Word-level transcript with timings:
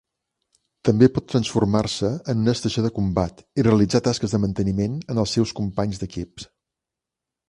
També 0.87 1.07
pot 1.17 1.25
transformar-se 1.33 2.09
en 2.33 2.41
una 2.45 2.55
estació 2.59 2.83
de 2.85 2.91
combat 2.95 3.43
i 3.43 3.65
realitzar 3.69 4.01
tasques 4.09 4.33
de 4.37 4.39
manteniment 4.47 4.97
en 5.15 5.21
els 5.25 5.35
seus 5.39 5.53
companys 5.61 6.03
d'equip. 6.05 6.47